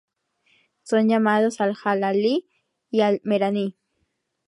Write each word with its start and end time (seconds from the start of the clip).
Son 0.81 1.07
llamados 1.09 1.61
Al-jalalee 1.61 2.47
y 2.89 3.01
Al-meerani. 3.01 3.77